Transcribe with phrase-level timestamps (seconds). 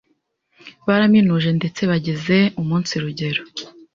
[0.87, 3.41] baraminuje ndetse bageze umunsi rugero